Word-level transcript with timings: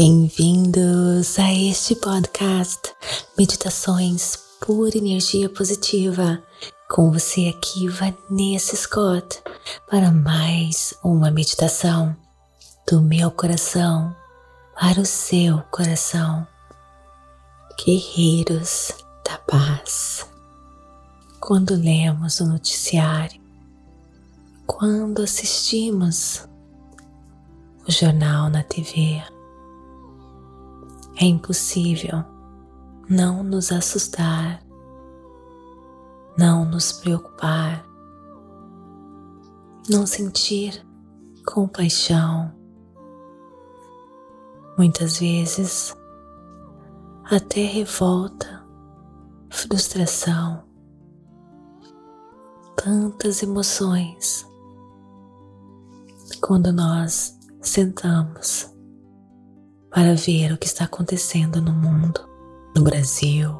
Bem-vindos 0.00 1.40
a 1.40 1.52
este 1.52 1.96
podcast 1.96 2.94
Meditações 3.36 4.36
por 4.64 4.94
Energia 4.94 5.48
Positiva. 5.48 6.40
Com 6.88 7.10
você 7.10 7.48
aqui, 7.48 7.88
Vanessa 7.88 8.76
Scott, 8.76 9.42
para 9.90 10.12
mais 10.12 10.94
uma 11.02 11.32
meditação 11.32 12.16
do 12.88 13.02
meu 13.02 13.28
coração 13.32 14.14
para 14.80 15.00
o 15.00 15.04
seu 15.04 15.58
coração. 15.62 16.46
Guerreiros 17.84 18.92
da 19.28 19.36
paz. 19.38 20.24
Quando 21.40 21.74
lemos 21.74 22.38
o 22.38 22.46
noticiário, 22.46 23.40
quando 24.64 25.22
assistimos 25.22 26.46
o 27.84 27.90
jornal 27.90 28.48
na 28.48 28.62
TV, 28.62 29.20
é 31.20 31.24
impossível 31.24 32.24
não 33.08 33.42
nos 33.42 33.72
assustar, 33.72 34.62
não 36.36 36.64
nos 36.64 36.92
preocupar, 36.92 37.84
não 39.88 40.06
sentir 40.06 40.86
compaixão. 41.44 42.52
Muitas 44.76 45.18
vezes, 45.18 45.96
até 47.24 47.64
revolta, 47.64 48.64
frustração, 49.50 50.62
tantas 52.76 53.42
emoções 53.42 54.46
quando 56.40 56.72
nós 56.72 57.36
sentamos 57.60 58.77
para 59.98 60.14
ver 60.14 60.52
o 60.52 60.56
que 60.56 60.68
está 60.68 60.84
acontecendo 60.84 61.60
no 61.60 61.72
mundo, 61.72 62.20
no 62.72 62.84
Brasil, 62.84 63.52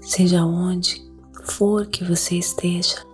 seja 0.00 0.44
onde 0.44 1.04
for 1.42 1.88
que 1.88 2.04
você 2.04 2.36
esteja, 2.36 3.04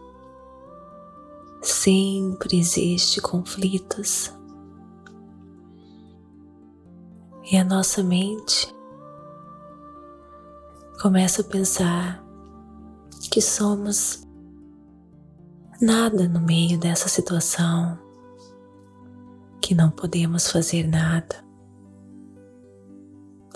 sempre 1.63 2.59
existe 2.59 3.23
conflitos. 3.23 4.35
E 7.51 7.57
a 7.57 7.65
nossa 7.65 8.03
mente 8.03 8.71
começa 11.01 11.41
a 11.41 11.45
pensar 11.47 12.23
que 13.31 13.41
somos 13.41 14.29
nada 15.81 16.29
no 16.29 16.43
meio 16.43 16.79
dessa 16.79 17.09
situação 17.09 18.04
que 19.65 19.75
não 19.75 19.91
podemos 19.91 20.51
fazer 20.51 20.87
nada. 20.87 21.43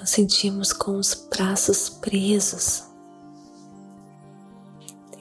Nos 0.01 0.09
sentimos 0.09 0.73
com 0.73 0.93
os 0.93 1.13
braços 1.31 1.91
presos 1.91 2.89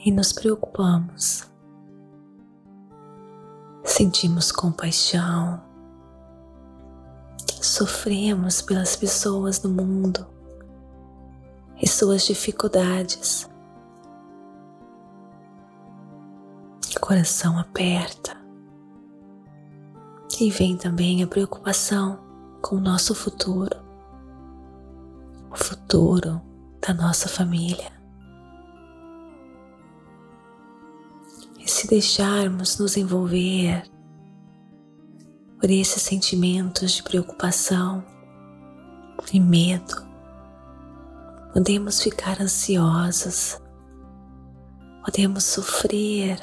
e 0.06 0.10
nos 0.14 0.32
preocupamos. 0.32 1.44
Sentimos 3.84 4.50
compaixão, 4.50 5.62
sofremos 7.62 8.62
pelas 8.62 8.96
pessoas 8.96 9.60
do 9.60 9.68
mundo 9.68 10.26
e 11.82 11.86
suas 11.86 12.26
dificuldades. 12.26 13.46
O 16.96 17.00
coração 17.02 17.60
aperta 17.60 18.47
e 20.40 20.50
vem 20.52 20.78
também 20.78 21.24
a 21.24 21.28
preocupação 21.28 22.20
com 22.62 22.76
o 22.76 22.80
nosso 22.80 23.16
futuro, 23.16 23.76
o 25.52 25.56
futuro 25.56 26.42
da 26.86 26.94
nossa 26.94 27.28
família. 27.28 27.92
E 31.60 31.70
se 31.70 31.88
deixarmos 31.88 32.78
nos 32.78 32.98
envolver 32.98 33.84
por 35.60 35.72
esses 35.72 36.02
sentimentos 36.04 36.92
de 36.92 37.04
preocupação 37.04 38.04
e 39.34 39.40
medo, 39.40 40.08
podemos 41.52 42.02
ficar 42.02 42.40
ansiosos, 42.40 43.60
podemos 45.04 45.44
sofrer 45.44 46.40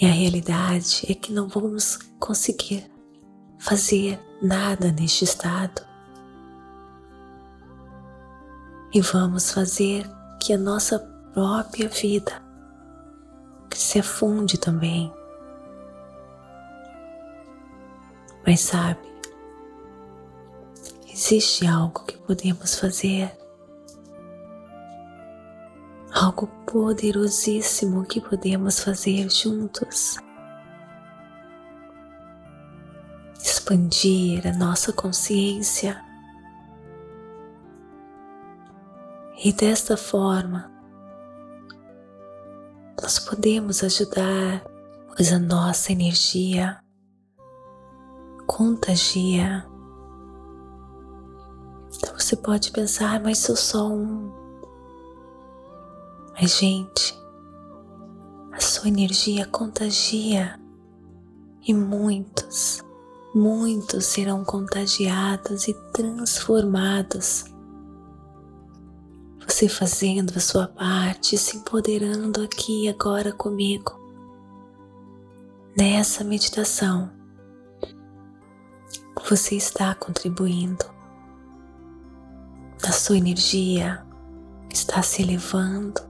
e 0.00 0.06
a 0.06 0.10
realidade 0.10 1.04
é 1.10 1.14
que 1.14 1.30
não 1.30 1.46
vamos 1.46 1.98
conseguir 2.18 2.90
fazer 3.58 4.18
nada 4.40 4.90
neste 4.90 5.24
estado. 5.24 5.86
E 8.94 9.00
vamos 9.02 9.52
fazer 9.52 10.10
que 10.40 10.54
a 10.54 10.58
nossa 10.58 10.98
própria 11.34 11.88
vida 11.90 12.42
se 13.74 13.98
afunde 13.98 14.56
também. 14.56 15.12
Mas 18.46 18.60
sabe, 18.60 19.06
existe 21.12 21.66
algo 21.66 22.06
que 22.06 22.16
podemos 22.16 22.74
fazer 22.74 23.30
algo 26.20 26.46
poderosíssimo 26.66 28.04
que 28.04 28.20
podemos 28.20 28.80
fazer 28.80 29.30
juntos. 29.30 30.18
Expandir 33.42 34.46
a 34.46 34.52
nossa 34.52 34.92
consciência 34.92 36.04
e 39.42 39.50
desta 39.50 39.96
forma 39.96 40.70
nós 43.00 43.18
podemos 43.18 43.82
ajudar, 43.82 44.62
pois 45.08 45.32
a 45.32 45.38
nossa 45.38 45.90
energia 45.90 46.78
contagia. 48.46 49.66
Então 51.96 52.12
você 52.18 52.36
pode 52.36 52.70
pensar, 52.72 53.18
mas 53.20 53.38
sou 53.38 53.56
só 53.56 53.88
um 53.88 54.39
mas, 56.40 56.58
gente, 56.58 57.20
a 58.50 58.60
sua 58.60 58.88
energia 58.88 59.44
contagia 59.44 60.58
e 61.68 61.74
muitos, 61.74 62.82
muitos 63.34 64.06
serão 64.06 64.42
contagiados 64.42 65.68
e 65.68 65.74
transformados. 65.92 67.44
Você 69.46 69.68
fazendo 69.68 70.32
a 70.34 70.40
sua 70.40 70.66
parte, 70.66 71.36
se 71.36 71.58
empoderando 71.58 72.42
aqui 72.42 72.88
agora 72.88 73.32
comigo, 73.32 73.92
nessa 75.76 76.24
meditação, 76.24 77.10
você 79.28 79.56
está 79.56 79.94
contribuindo. 79.94 80.86
A 82.82 82.92
sua 82.92 83.18
energia 83.18 84.02
está 84.72 85.02
se 85.02 85.20
elevando 85.20 86.09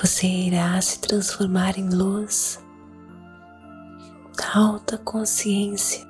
você 0.00 0.26
irá 0.26 0.78
se 0.82 1.00
transformar 1.00 1.78
em 1.78 1.88
luz, 1.88 2.62
alta 4.54 4.98
consciência. 4.98 6.06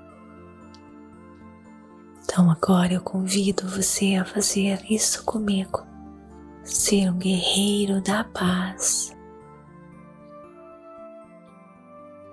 Então 2.22 2.50
agora 2.50 2.94
eu 2.94 3.00
convido 3.00 3.68
você 3.68 4.16
a 4.16 4.24
fazer 4.24 4.84
isso 4.90 5.24
comigo, 5.24 5.86
ser 6.64 7.10
um 7.10 7.18
guerreiro 7.18 8.02
da 8.02 8.24
paz. 8.24 9.14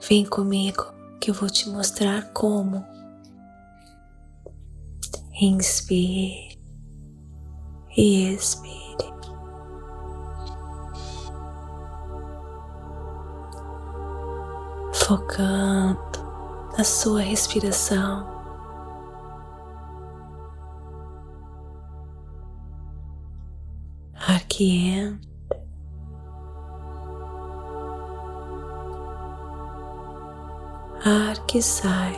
Vem 0.10 0.26
comigo 0.26 0.84
que 1.22 1.30
eu 1.30 1.36
vou 1.36 1.50
te 1.50 1.70
mostrar 1.70 2.34
como. 2.34 2.84
Inspire 5.40 6.60
e 7.96 8.34
expire. 8.34 9.13
Focando 15.14 16.00
na 16.76 16.84
sua 16.84 17.22
respiração. 17.22 18.28
Ar 24.28 24.44
que 24.48 24.88
entra, 24.90 25.30
ar 31.06 31.46
que 31.46 31.62
sai. 31.62 32.16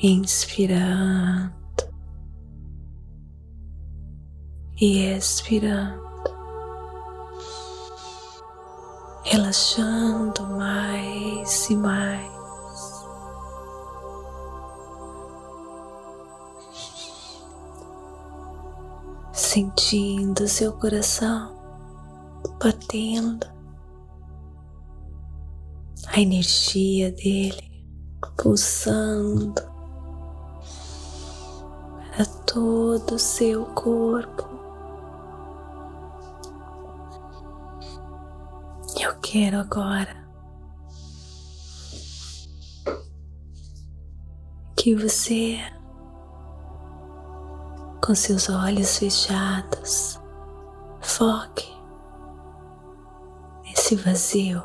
Inspirando 0.00 1.57
e 4.80 5.16
expirando. 5.16 6.08
relaxando 9.30 10.46
mais 10.46 11.68
e 11.68 11.76
mais. 11.76 12.38
Sentindo 19.32 20.48
seu 20.48 20.72
coração 20.72 21.56
batendo, 22.58 23.46
a 26.06 26.20
energia 26.20 27.12
dele 27.12 27.86
pulsando 28.36 29.62
para 32.10 32.24
todo 32.46 33.14
o 33.14 33.18
seu 33.18 33.64
corpo. 33.66 34.47
Quero 39.30 39.58
agora 39.58 40.16
que 44.74 44.94
você, 44.94 45.58
com 48.02 48.14
seus 48.14 48.48
olhos 48.48 48.96
fechados, 48.96 50.18
foque 51.02 51.70
nesse 53.64 53.96
vazio 53.96 54.62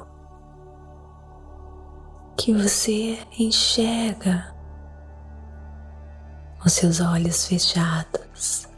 que 2.37 2.53
você 2.53 3.19
enxerga 3.37 4.55
com 6.61 6.69
seus 6.69 7.01
olhos 7.01 7.45
fechados, 7.47 8.69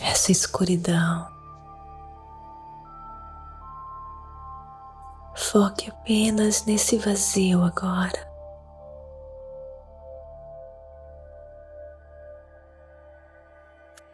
essa 0.00 0.32
escuridão. 0.32 1.37
Foque 5.50 5.88
apenas 5.88 6.66
nesse 6.66 6.98
vazio 6.98 7.62
agora. 7.62 8.28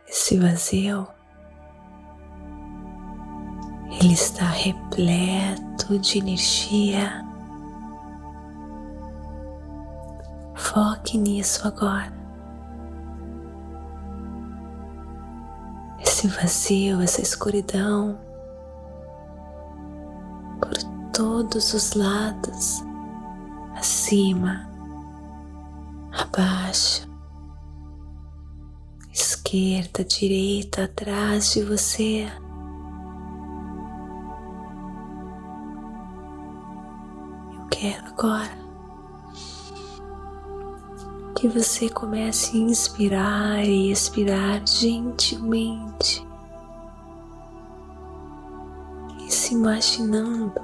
Esse 0.06 0.38
vazio, 0.38 1.08
ele 4.00 4.12
está 4.12 4.44
repleto 4.44 5.98
de 5.98 6.18
energia. 6.18 7.26
Foque 10.54 11.18
nisso 11.18 11.66
agora. 11.66 12.12
Esse 15.98 16.28
vazio, 16.28 17.00
essa 17.00 17.20
escuridão 17.20 18.20
todos 21.34 21.74
os 21.74 21.94
lados, 21.94 22.84
acima, 23.74 24.70
abaixo, 26.12 27.10
esquerda, 29.12 30.04
direita, 30.04 30.84
atrás 30.84 31.52
de 31.52 31.64
você. 31.64 32.28
Eu 37.52 37.66
quero 37.68 38.06
agora 38.06 38.56
que 41.34 41.48
você 41.48 41.88
comece 41.88 42.56
a 42.56 42.60
inspirar 42.60 43.64
e 43.64 43.90
expirar 43.90 44.64
gentilmente 44.64 46.24
e 49.26 49.32
se 49.32 49.52
imaginando 49.52 50.63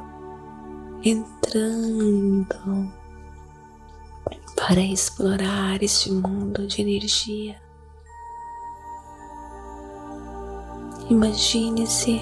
entrando 1.02 2.93
para 4.56 4.81
explorar 4.81 5.82
este 5.82 6.12
mundo 6.12 6.67
de 6.67 6.82
energia. 6.82 7.61
Imagine-se 11.08 12.20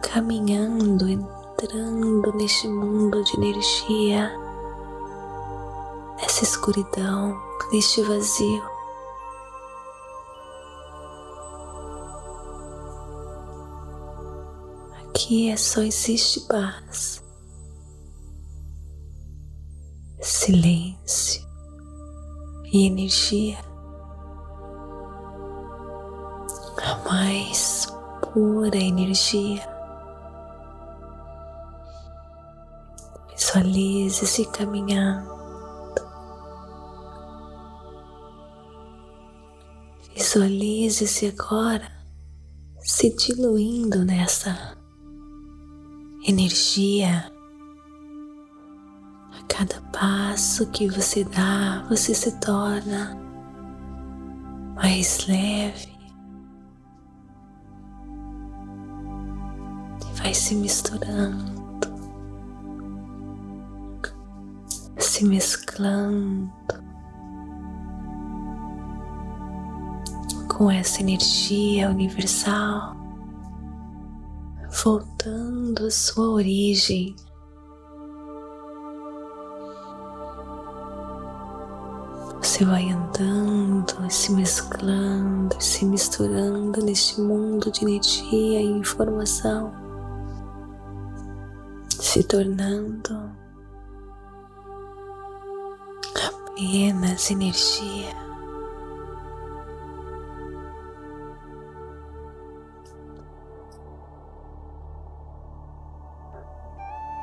caminhando, 0.00 1.08
entrando 1.08 2.32
neste 2.34 2.68
mundo 2.68 3.22
de 3.24 3.36
energia, 3.36 4.32
nessa 6.22 6.44
escuridão, 6.44 7.36
neste 7.72 8.00
vazio. 8.02 8.79
Aqui 15.30 15.48
é 15.48 15.56
só 15.56 15.80
existe 15.82 16.40
paz, 16.40 17.22
silêncio 20.20 21.48
e 22.72 22.88
energia. 22.88 23.58
A 26.82 27.08
mais 27.08 27.86
pura 28.32 28.76
energia. 28.76 29.62
Visualize-se 33.32 34.44
caminhando. 34.46 35.30
Visualize-se 40.12 41.26
agora 41.26 41.88
se 42.80 43.14
diluindo 43.14 44.04
nessa 44.04 44.79
energia. 46.30 47.30
A 49.32 49.42
cada 49.48 49.80
passo 49.92 50.66
que 50.70 50.88
você 50.88 51.24
dá, 51.24 51.84
você 51.88 52.14
se 52.14 52.38
torna 52.40 53.16
mais 54.76 55.26
leve 55.26 55.90
e 60.00 60.18
vai 60.22 60.32
se 60.32 60.54
misturando, 60.54 61.60
se 64.98 65.24
mesclando 65.24 66.50
com 70.48 70.70
essa 70.70 71.00
energia 71.00 71.90
universal 71.90 72.99
voltando 74.82 75.86
à 75.86 75.90
sua 75.90 76.28
origem. 76.30 77.14
Você 82.40 82.64
vai 82.64 82.90
andando, 82.90 84.10
se 84.10 84.32
mesclando, 84.32 85.54
se 85.60 85.84
misturando 85.84 86.82
neste 86.84 87.20
mundo 87.20 87.70
de 87.70 87.84
energia 87.84 88.60
e 88.60 88.66
informação, 88.66 89.72
se 91.88 92.22
tornando 92.22 93.30
apenas 96.26 97.30
energia. 97.30 98.29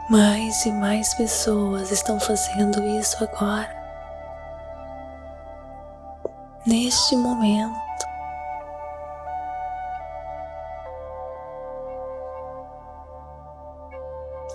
Mais 0.09 0.65
e 0.65 0.71
mais 0.71 1.13
pessoas 1.15 1.91
estão 1.91 2.17
fazendo 2.17 2.81
isso 2.97 3.21
agora, 3.21 3.69
neste 6.65 7.13
momento. 7.17 7.75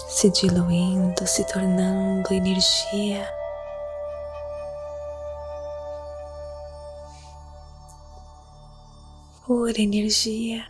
Se 0.08 0.30
diluindo, 0.30 1.26
se 1.26 1.44
tornando 1.44 2.32
energia. 2.32 3.28
Pura 9.44 9.78
energia. 9.78 10.64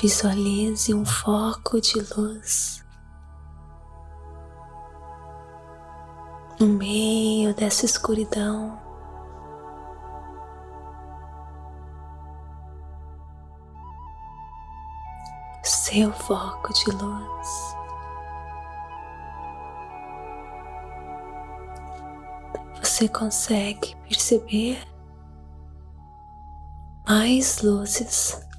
Visualize 0.00 0.94
um 0.94 1.04
foco 1.04 1.78
de 1.78 2.00
luz 2.16 2.82
no 6.58 6.68
meio 6.68 7.54
dessa 7.54 7.84
escuridão. 7.84 8.80
Seu 15.62 16.10
foco 16.12 16.72
de 16.72 16.90
luz. 16.92 17.80
você 23.00 23.08
consegue 23.08 23.96
perceber 24.08 24.78
mais 27.06 27.62
luzes 27.62 28.49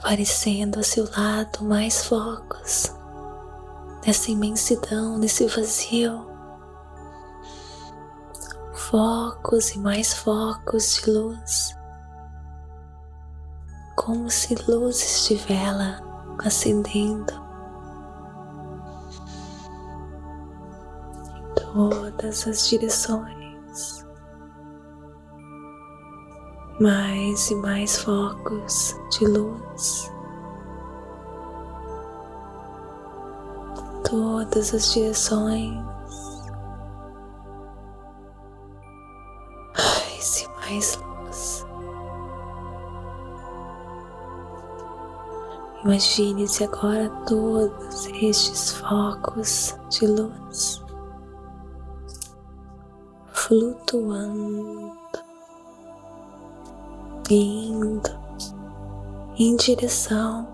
aparecendo 0.00 0.78
ao 0.78 0.82
seu 0.82 1.06
lado, 1.14 1.62
mais 1.62 2.06
focos 2.06 2.94
nessa 4.06 4.30
imensidão, 4.30 5.18
nesse 5.18 5.46
vazio. 5.46 6.26
Focos 8.72 9.70
e 9.70 9.78
mais 9.78 10.14
focos 10.14 10.94
de 10.94 11.10
luz, 11.10 11.76
como 13.94 14.30
se 14.30 14.54
luzes 14.66 15.28
de 15.28 15.34
vela 15.36 16.00
acendendo 16.38 17.32
em 21.36 21.54
todas 21.54 22.48
as 22.48 22.66
direções. 22.68 24.09
Mais 26.80 27.50
e 27.50 27.54
mais 27.56 27.98
focos 27.98 28.96
de 29.10 29.26
luz. 29.26 30.10
Todas 34.08 34.74
as 34.74 34.92
direções. 34.92 35.84
Mais 39.76 40.40
e 40.40 40.48
mais 40.60 40.96
luz. 40.96 41.66
Imagine-se 45.84 46.64
agora 46.64 47.10
todos 47.26 48.06
estes 48.06 48.72
focos 48.72 49.78
de 49.90 50.06
luz 50.06 50.82
flutuando, 53.50 54.99
indo 57.34 58.10
em 59.36 59.56
direção 59.56 60.48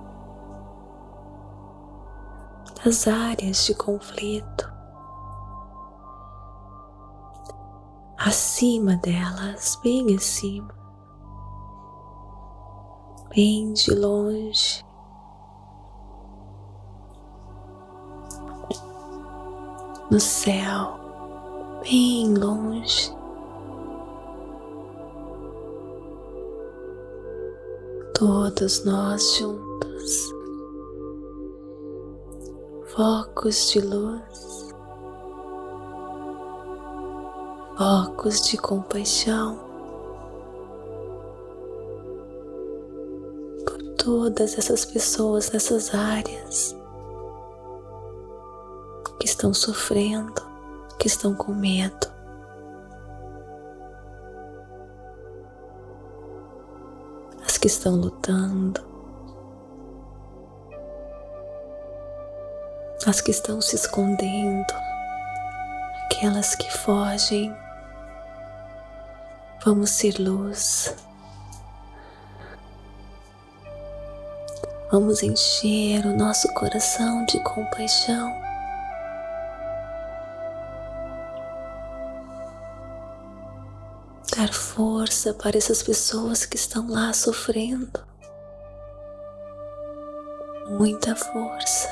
das 2.85 3.07
áreas 3.09 3.65
de 3.65 3.75
conflito, 3.75 4.73
acima 8.19 8.97
delas, 8.97 9.79
bem 9.83 10.15
acima, 10.15 10.75
bem 13.35 13.73
de 13.73 13.95
longe. 13.95 14.87
no 20.11 20.21
céu, 20.21 20.99
bem 21.83 22.35
longe. 22.35 23.16
Todos 28.19 28.83
nós 28.83 29.37
juntos, 29.37 30.33
focos 32.87 33.71
de 33.71 33.81
luz, 33.81 34.75
focos 37.77 38.41
de 38.41 38.57
compaixão 38.57 39.59
por 43.67 43.83
todas 43.99 44.57
essas 44.57 44.87
pessoas 44.87 45.51
nessas 45.51 45.95
áreas 45.95 46.75
que 49.21 49.27
estão 49.27 49.53
sofrendo, 49.53 50.41
que 50.99 51.07
estão 51.07 51.35
com 51.35 51.53
medo. 51.53 52.16
As 57.57 57.59
que 57.59 57.69
estão 57.69 57.97
lutando, 57.97 58.87
as 63.07 63.23
que 63.23 63.31
estão 63.31 63.63
se 63.63 63.77
escondendo, 63.77 64.75
aquelas 66.05 66.55
que 66.55 66.71
fogem. 66.71 67.57
Vamos 69.65 69.89
ser 69.89 70.19
luz. 70.19 70.95
Vamos 74.93 75.23
encher 75.23 76.05
o 76.05 76.15
nosso 76.15 76.53
coração 76.53 77.25
de 77.25 77.43
compaixão. 77.43 78.46
Dar 84.37 84.53
força 84.53 85.33
para 85.33 85.57
essas 85.57 85.83
pessoas 85.83 86.45
que 86.45 86.57
estão 86.57 86.91
lá 86.91 87.11
sofrendo. 87.15 88.05
Muita 90.69 91.17
força, 91.17 91.89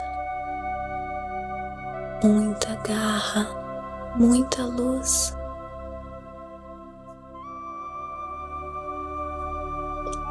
muita 2.22 2.74
garra, 2.86 3.48
muita 4.16 4.62
luz. 4.62 5.34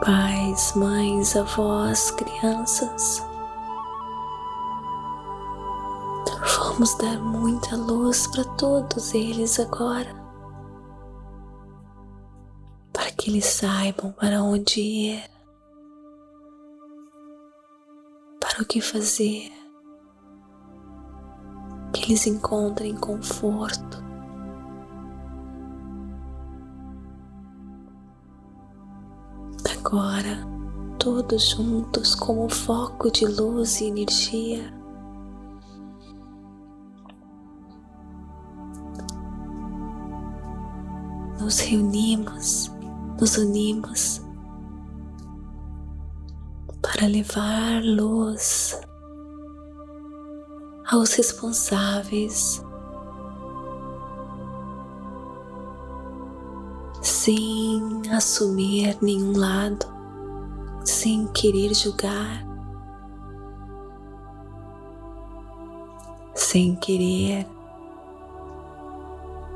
Pais, 0.06 0.74
mães, 0.76 1.36
avós, 1.36 2.12
crianças, 2.12 3.26
vamos 6.58 6.94
dar 6.96 7.18
muita 7.18 7.76
luz 7.76 8.28
para 8.28 8.44
todos 8.44 9.16
eles 9.16 9.60
agora 9.60 10.23
que 13.24 13.30
eles 13.30 13.46
saibam 13.46 14.12
para 14.12 14.44
onde 14.44 14.82
ir, 14.82 15.24
para 18.38 18.62
o 18.62 18.66
que 18.66 18.82
fazer, 18.82 19.50
que 21.94 22.04
eles 22.04 22.28
encontrem 22.28 22.94
conforto. 22.98 24.04
Agora, 29.78 30.46
todos 31.00 31.52
juntos 31.52 32.16
como 32.16 32.50
foco 32.50 33.10
de 33.10 33.26
luz 33.26 33.80
e 33.80 33.86
energia. 33.86 34.74
Nos 41.40 41.60
reunimos 41.60 42.73
nos 43.24 43.38
unimos 43.38 44.22
para 46.82 47.08
levar 47.08 47.82
luz 47.82 48.78
aos 50.92 51.14
responsáveis, 51.14 52.62
sem 57.02 58.02
assumir 58.12 58.98
nenhum 59.02 59.38
lado, 59.38 59.86
sem 60.84 61.26
querer 61.28 61.74
julgar, 61.74 62.46
sem 66.36 66.76
querer 66.76 67.48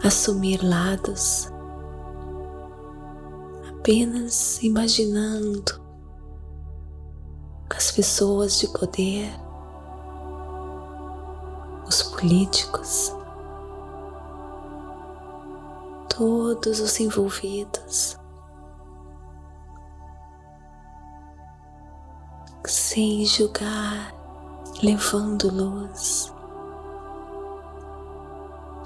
assumir 0.06 0.64
lados 0.64 1.52
apenas 3.88 4.62
imaginando 4.62 5.82
as 7.70 7.90
pessoas 7.90 8.60
de 8.60 8.68
poder, 8.68 9.32
os 11.88 12.04
políticos, 12.04 13.16
todos 16.10 16.82
os 16.82 17.00
envolvidos, 17.00 18.18
sem 22.66 23.26
julgar, 23.26 24.14
levando 24.84 25.50
luz. 25.50 26.34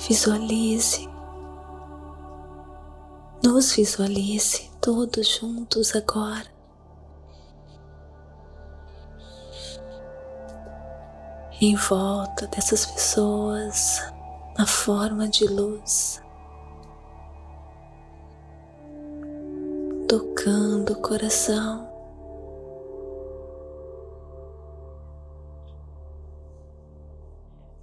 Visualize, 0.07 1.09
nos 3.43 3.75
visualize 3.75 4.70
todos 4.81 5.27
juntos 5.27 5.95
agora. 5.95 6.49
Em 11.61 11.75
volta 11.75 12.47
dessas 12.47 12.87
pessoas, 12.87 14.01
na 14.57 14.65
forma 14.65 15.27
de 15.27 15.45
luz, 15.45 16.19
tocando 20.09 20.93
o 20.93 21.01
coração. 21.01 21.87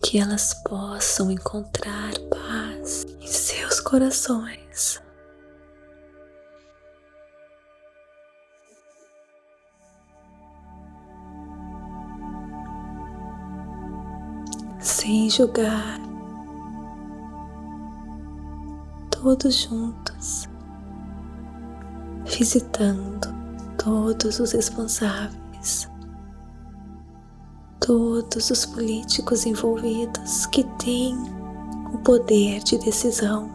Que 0.02 0.18
elas 0.18 0.54
possam 0.64 1.30
encontrar 1.30 2.18
paz 2.30 3.04
em 3.20 3.26
seus 3.26 3.78
corações. 3.78 5.07
Julgar, 15.28 16.00
todos 19.10 19.62
juntos, 19.62 20.48
visitando 22.24 23.28
todos 23.76 24.40
os 24.40 24.52
responsáveis 24.52 25.38
todos 27.88 28.50
os 28.50 28.66
políticos 28.66 29.46
envolvidos 29.46 30.44
que 30.44 30.62
têm 30.76 31.16
o 31.94 31.96
poder 32.04 32.62
de 32.62 32.76
decisão, 32.76 33.50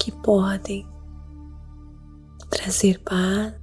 que 0.00 0.10
podem 0.10 0.84
trazer 2.50 2.98
paz, 3.04 3.54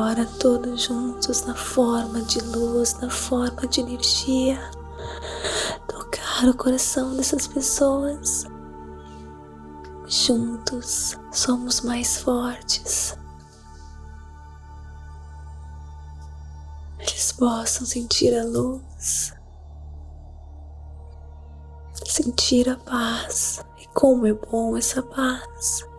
agora 0.00 0.24
todos 0.24 0.84
juntos 0.84 1.44
na 1.44 1.54
forma 1.54 2.22
de 2.22 2.40
luz, 2.40 2.94
na 3.00 3.10
forma 3.10 3.66
de 3.66 3.82
energia 3.82 4.58
o 6.42 6.54
coração 6.54 7.14
dessas 7.14 7.46
pessoas. 7.46 8.46
Juntos 10.06 11.18
somos 11.30 11.82
mais 11.82 12.16
fortes. 12.22 13.14
Eles 16.98 17.32
possam 17.32 17.86
sentir 17.86 18.34
a 18.34 18.42
luz, 18.42 19.34
sentir 22.06 22.70
a 22.70 22.76
paz. 22.76 23.62
E 23.78 23.86
como 23.88 24.26
é 24.26 24.32
bom 24.32 24.78
essa 24.78 25.02
paz. 25.02 25.89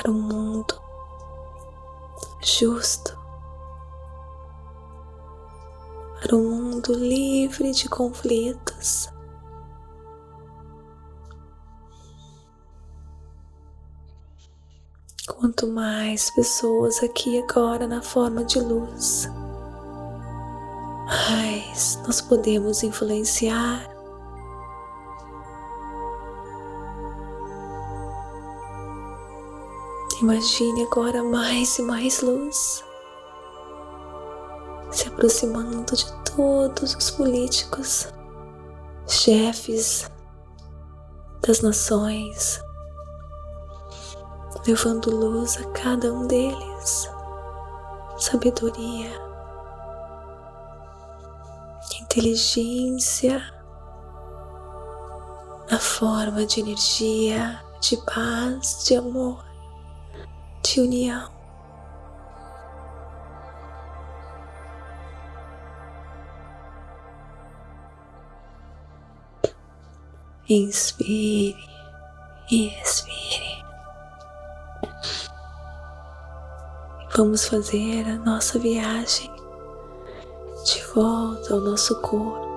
Para 0.00 0.10
um 0.10 0.22
mundo 0.22 0.80
justo 2.42 3.20
para 6.20 6.36
um 6.36 6.48
mundo 6.48 6.92
livre 6.92 7.72
de 7.72 7.88
conflitos. 7.88 9.08
Quanto 15.26 15.66
mais 15.66 16.30
pessoas 16.30 17.02
aqui 17.02 17.42
agora 17.42 17.86
na 17.86 18.00
forma 18.00 18.44
de 18.44 18.60
luz, 18.60 19.28
mais 21.06 21.98
nós 22.06 22.20
podemos 22.20 22.82
influenciar. 22.82 23.89
Imagine 30.22 30.82
agora 30.82 31.22
mais 31.22 31.78
e 31.78 31.82
mais 31.82 32.20
luz 32.20 32.84
se 34.90 35.08
aproximando 35.08 35.96
de 35.96 36.12
todos 36.36 36.94
os 36.94 37.10
políticos, 37.12 38.06
chefes 39.08 40.10
das 41.40 41.62
nações, 41.62 42.60
levando 44.66 45.10
luz 45.10 45.56
a 45.56 45.64
cada 45.70 46.12
um 46.12 46.26
deles, 46.26 47.08
sabedoria, 48.18 49.18
inteligência, 52.02 53.40
na 55.70 55.78
forma 55.78 56.44
de 56.44 56.60
energia, 56.60 57.58
de 57.80 57.96
paz, 57.98 58.84
de 58.84 58.96
amor, 58.96 59.49
de 60.62 60.80
união. 60.80 61.30
Inspire 70.48 71.56
e 72.50 72.68
expire. 72.82 73.64
Vamos 77.16 77.46
fazer 77.46 78.04
a 78.08 78.16
nossa 78.16 78.58
viagem 78.58 79.30
de 80.64 80.82
volta 80.94 81.54
ao 81.54 81.60
nosso 81.60 82.00
corpo. 82.00 82.49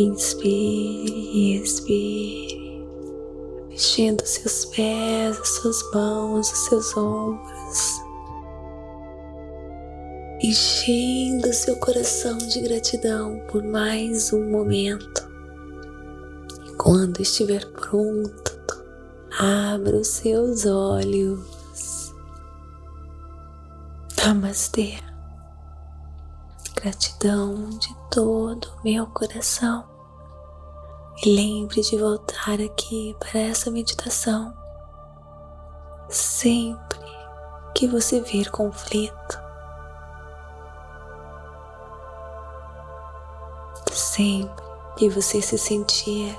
Inspire 0.00 1.12
e 1.12 1.62
expire 1.62 2.60
mexendo 3.68 4.24
seus 4.24 4.64
pés, 4.66 5.38
as 5.38 5.48
suas 5.48 5.92
mãos, 5.92 6.50
os 6.50 6.58
seus 6.66 6.96
ombros, 6.96 8.00
enchendo 10.42 11.52
seu 11.52 11.76
coração 11.76 12.38
de 12.38 12.60
gratidão 12.60 13.40
por 13.48 13.62
mais 13.62 14.32
um 14.32 14.50
momento. 14.50 15.28
E 16.66 16.76
quando 16.76 17.20
estiver 17.20 17.64
pronto, 17.72 18.58
abra 19.38 19.96
os 19.96 20.08
seus 20.08 20.64
olhos. 20.66 22.14
Namastê. 24.18 25.09
Gratidão 26.80 27.68
de 27.70 27.94
todo 28.10 28.68
o 28.68 28.82
meu 28.82 29.06
coração. 29.08 29.84
E 31.22 31.34
lembre 31.34 31.82
de 31.82 31.98
voltar 31.98 32.60
aqui 32.60 33.14
para 33.20 33.38
essa 33.38 33.70
meditação 33.70 34.54
sempre 36.08 36.98
que 37.74 37.86
você 37.86 38.20
ver 38.20 38.50
conflito, 38.50 39.40
sempre 43.92 44.64
que 44.96 45.08
você 45.08 45.40
se 45.40 45.56
sentir 45.56 46.38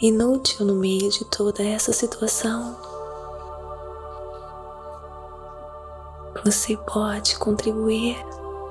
inútil 0.00 0.66
no 0.66 0.74
meio 0.74 1.10
de 1.10 1.24
toda 1.26 1.62
essa 1.62 1.92
situação, 1.92 2.76
você 6.44 6.76
pode 6.76 7.38
contribuir, 7.38 8.16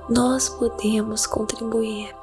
nós 0.09 0.49
podemos 0.49 1.25
contribuir 1.25 2.13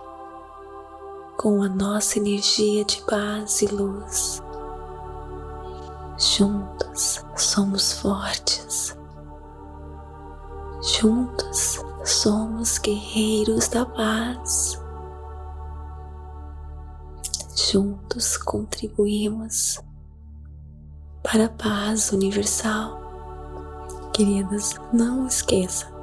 com 1.36 1.62
a 1.62 1.68
nossa 1.68 2.18
energia 2.18 2.84
de 2.84 3.00
paz 3.02 3.62
e 3.62 3.66
luz. 3.66 4.42
Juntos 6.18 7.24
somos 7.36 7.92
fortes. 7.92 8.96
Juntos 10.82 11.80
somos 12.04 12.78
guerreiros 12.78 13.68
da 13.68 13.86
paz. 13.86 14.80
Juntos 17.70 18.36
contribuímos 18.36 19.80
para 21.22 21.44
a 21.44 21.50
paz 21.50 22.10
universal. 22.10 22.98
Queridas, 24.12 24.74
não 24.92 25.26
esqueça 25.26 25.97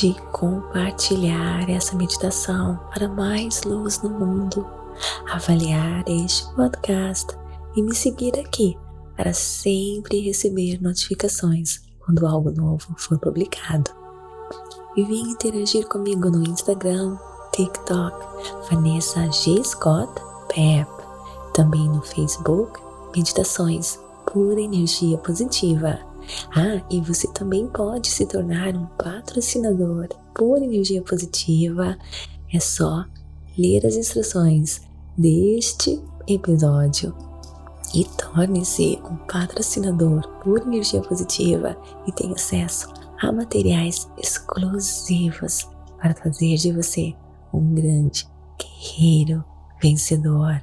de 0.00 0.12
compartilhar 0.32 1.70
essa 1.70 1.94
meditação 1.94 2.80
para 2.92 3.08
mais 3.08 3.62
luz 3.62 4.02
no 4.02 4.10
mundo, 4.10 4.66
avaliar 5.30 6.02
este 6.08 6.52
podcast 6.54 7.28
e 7.76 7.82
me 7.82 7.94
seguir 7.94 8.36
aqui 8.40 8.76
para 9.16 9.32
sempre 9.32 10.20
receber 10.20 10.82
notificações 10.82 11.80
quando 12.04 12.26
algo 12.26 12.50
novo 12.50 12.92
for 12.96 13.20
publicado. 13.20 13.88
E 14.96 15.04
venha 15.04 15.30
interagir 15.30 15.86
comigo 15.86 16.28
no 16.28 16.42
Instagram, 16.42 17.16
TikTok, 17.52 18.16
Vanessa 18.68 19.30
G. 19.30 19.62
Scott 19.62 20.12
Pep, 20.48 20.90
também 21.52 21.88
no 21.88 22.02
Facebook, 22.02 22.80
Meditações 23.14 24.00
Pura 24.26 24.60
Energia 24.60 25.16
Positiva 25.18 26.13
ah, 26.54 26.84
e 26.90 27.00
você 27.00 27.26
também 27.32 27.66
pode 27.68 28.08
se 28.08 28.26
tornar 28.26 28.74
um 28.74 28.86
patrocinador 28.86 30.08
por 30.34 30.62
energia 30.62 31.02
positiva. 31.02 31.96
É 32.52 32.60
só 32.60 33.04
ler 33.56 33.86
as 33.86 33.96
instruções 33.96 34.82
deste 35.16 36.02
episódio 36.26 37.14
e 37.94 38.04
torne-se 38.16 38.98
um 39.04 39.16
patrocinador 39.26 40.26
por 40.42 40.62
energia 40.62 41.00
positiva 41.00 41.76
e 42.06 42.12
tenha 42.12 42.34
acesso 42.34 42.88
a 43.20 43.30
materiais 43.30 44.08
exclusivos 44.18 45.68
para 46.00 46.14
fazer 46.14 46.56
de 46.56 46.72
você 46.72 47.14
um 47.52 47.74
grande 47.74 48.28
guerreiro 48.58 49.44
vencedor. 49.80 50.60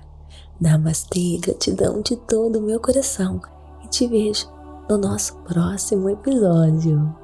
Namastê, 0.60 1.39
gratidão 1.39 2.02
de 2.02 2.15
todo 2.15 2.60
o 2.60 2.62
meu 2.62 2.80
coração 2.80 3.41
e 3.84 3.88
te 3.88 4.08
vejo 4.08 4.47
no 4.91 4.97
nosso 4.97 5.38
próximo 5.43 6.10
episódio. 6.10 7.20